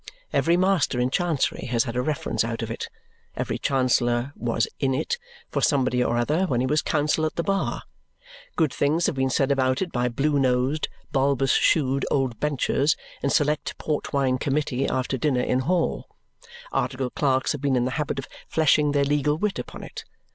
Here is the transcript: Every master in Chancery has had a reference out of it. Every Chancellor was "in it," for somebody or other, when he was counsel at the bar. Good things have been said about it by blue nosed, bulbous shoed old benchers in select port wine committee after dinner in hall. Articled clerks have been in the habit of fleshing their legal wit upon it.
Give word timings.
Every 0.33 0.57
master 0.57 0.99
in 0.99 1.11
Chancery 1.11 1.67
has 1.67 1.83
had 1.83 1.95
a 1.95 2.01
reference 2.01 2.43
out 2.43 2.63
of 2.63 2.71
it. 2.71 2.89
Every 3.37 3.59
Chancellor 3.59 4.33
was 4.35 4.67
"in 4.79 4.95
it," 4.95 5.19
for 5.51 5.61
somebody 5.61 6.03
or 6.03 6.17
other, 6.17 6.45
when 6.47 6.59
he 6.59 6.65
was 6.65 6.81
counsel 6.81 7.23
at 7.23 7.35
the 7.35 7.43
bar. 7.43 7.83
Good 8.55 8.73
things 8.73 9.05
have 9.05 9.13
been 9.13 9.29
said 9.29 9.51
about 9.51 9.79
it 9.79 9.91
by 9.91 10.09
blue 10.09 10.39
nosed, 10.39 10.87
bulbous 11.11 11.51
shoed 11.53 12.03
old 12.09 12.39
benchers 12.39 12.97
in 13.21 13.29
select 13.29 13.77
port 13.77 14.11
wine 14.11 14.39
committee 14.39 14.87
after 14.87 15.19
dinner 15.19 15.41
in 15.43 15.59
hall. 15.59 16.09
Articled 16.71 17.13
clerks 17.13 17.51
have 17.51 17.61
been 17.61 17.75
in 17.75 17.85
the 17.85 17.91
habit 17.91 18.17
of 18.17 18.27
fleshing 18.47 18.93
their 18.93 19.05
legal 19.05 19.37
wit 19.37 19.59
upon 19.59 19.83
it. 19.83 20.03